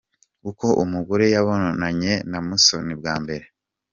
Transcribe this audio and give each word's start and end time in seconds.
Uko 0.49 0.65
umugore 0.83 1.25
yabonanye 1.35 2.13
na 2.31 2.39
Musoni 2.47 2.93
bwa 2.99 3.15
mbere 3.23 3.45